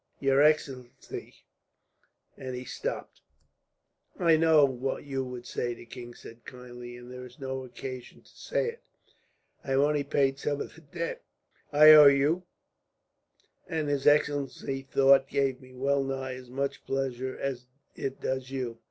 [0.19, 1.35] "Your excellency"
[2.35, 3.21] and he stopped.
[4.19, 8.23] "I know what you would say," the king said kindly, "and there is no occasion
[8.23, 8.83] to say it.
[9.63, 11.23] I have only paid some of the debt
[11.71, 12.45] I owe you,
[13.67, 18.79] and his excellency's thought gave me well nigh as much pleasure as it does you.